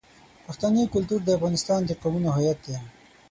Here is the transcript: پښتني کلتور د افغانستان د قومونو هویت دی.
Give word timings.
پښتني 0.45 0.83
کلتور 0.93 1.19
د 1.23 1.29
افغانستان 1.37 1.79
د 1.85 1.91
قومونو 2.01 2.29
هویت 2.35 2.59
دی. 2.65 2.77